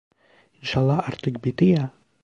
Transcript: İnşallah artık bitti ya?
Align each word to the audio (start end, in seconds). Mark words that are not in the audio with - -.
İnşallah 0.61 1.09
artık 1.09 1.45
bitti 1.45 1.65
ya? 1.65 1.91